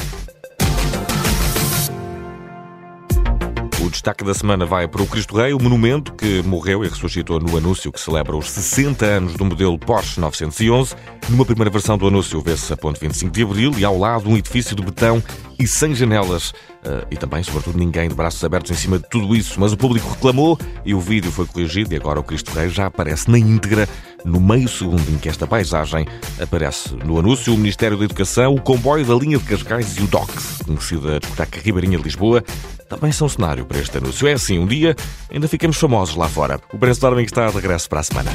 Destaque 3.92 4.24
da 4.24 4.34
semana 4.34 4.64
vai 4.66 4.88
para 4.88 5.02
o 5.02 5.06
Cristo 5.06 5.36
Rei, 5.36 5.52
o 5.52 5.62
monumento 5.62 6.12
que 6.14 6.42
morreu 6.42 6.82
e 6.82 6.88
ressuscitou 6.88 7.38
no 7.38 7.56
anúncio 7.56 7.92
que 7.92 8.00
celebra 8.00 8.34
os 8.36 8.50
60 8.50 9.04
anos 9.04 9.34
do 9.34 9.44
modelo 9.44 9.78
Porsche 9.78 10.18
911. 10.18 10.96
Numa 11.28 11.44
primeira 11.44 11.70
versão 11.70 11.96
do 11.96 12.08
anúncio 12.08 12.40
vê-se 12.40 12.72
a 12.72 12.76
ponte 12.76 12.98
25 12.98 13.30
de 13.30 13.42
Abril 13.42 13.72
e 13.78 13.84
ao 13.84 13.96
lado 13.96 14.28
um 14.28 14.36
edifício 14.36 14.74
de 14.74 14.82
betão 14.82 15.22
e 15.58 15.66
sem 15.66 15.94
janelas. 15.94 16.52
Ah, 16.84 17.06
e 17.10 17.16
também, 17.16 17.42
sobretudo, 17.42 17.78
ninguém 17.78 18.08
de 18.08 18.14
braços 18.14 18.42
abertos 18.42 18.70
em 18.70 18.74
cima 18.74 18.98
de 18.98 19.08
tudo 19.08 19.36
isso. 19.36 19.60
Mas 19.60 19.72
o 19.72 19.76
público 19.76 20.08
reclamou 20.08 20.58
e 20.84 20.94
o 20.94 21.00
vídeo 21.00 21.30
foi 21.30 21.46
corrigido 21.46 21.92
e 21.94 21.96
agora 21.96 22.18
o 22.18 22.24
Cristo 22.24 22.50
Rei 22.52 22.68
já 22.68 22.86
aparece 22.86 23.30
na 23.30 23.38
íntegra 23.38 23.88
no 24.24 24.40
meio 24.40 24.68
segundo 24.68 25.08
em 25.10 25.18
que 25.18 25.28
esta 25.28 25.46
paisagem 25.46 26.06
aparece 26.40 26.94
no 27.04 27.18
anúncio. 27.18 27.54
O 27.54 27.56
Ministério 27.56 27.96
da 27.96 28.04
Educação, 28.04 28.54
o 28.54 28.60
comboio 28.60 29.04
da 29.04 29.14
linha 29.14 29.38
de 29.38 29.44
Cascais 29.44 29.96
e 29.96 30.02
o 30.02 30.06
DOC, 30.06 30.30
conhecido 30.64 31.14
a 31.14 31.18
discoteca 31.18 31.60
Ribeirinha 31.60 31.98
de 31.98 32.04
Lisboa, 32.04 32.42
também 32.88 33.12
são 33.12 33.28
cenário 33.28 33.64
para 33.64 33.78
este 33.78 33.96
anúncio. 33.98 34.26
É 34.26 34.32
assim, 34.32 34.58
um 34.58 34.66
dia 34.66 34.94
ainda 35.30 35.48
ficamos 35.48 35.76
famosos 35.76 36.14
lá 36.16 36.28
fora. 36.28 36.60
O 36.72 36.78
brainstorming 36.78 37.24
está 37.24 37.46
de 37.48 37.54
regresso 37.54 37.88
para 37.88 38.00
a 38.00 38.02
semana. 38.02 38.30